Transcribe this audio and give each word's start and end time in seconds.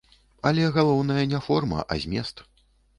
Але 0.49 0.71
галоўнае 0.79 1.23
не 1.37 1.45
форма, 1.51 1.79
а 1.91 2.03
змест. 2.07 2.47